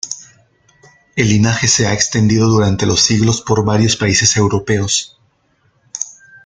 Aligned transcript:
El 1.15 1.29
linaje 1.29 1.67
se 1.67 1.85
ha 1.85 1.93
extendido 1.93 2.47
durante 2.47 2.87
los 2.87 3.01
siglos 3.01 3.43
por 3.43 3.63
varios 3.63 3.95
países 3.95 4.35
europeos. 4.35 5.19